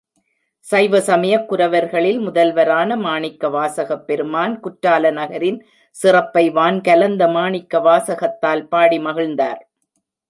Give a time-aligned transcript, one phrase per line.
[0.65, 5.59] சைவ சமய குரவர்களில் முதல்வரான மணிவாசகப் பெருமான் குற்றால நகரின்
[5.95, 9.61] சிறப்பை வான்கலந்த மாணிக்கவாசகத்தால் பாடி மகிழ்ந்தார்.